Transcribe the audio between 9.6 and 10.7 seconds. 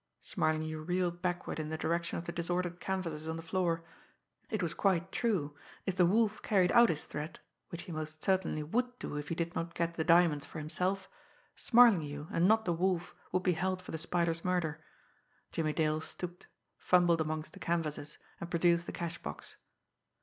get the diamonds for